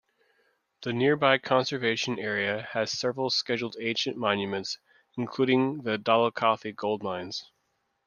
The 0.81 0.93
nearby 0.93 1.37
conservation 1.37 2.17
area 2.17 2.67
has 2.71 2.91
several 2.91 3.29
scheduled 3.29 3.75
ancient 3.79 4.17
monuments 4.17 4.79
including 5.15 5.83
the 5.83 5.99
Dolaucothi 5.99 6.75
Gold 6.75 7.03
Mines. 7.03 7.51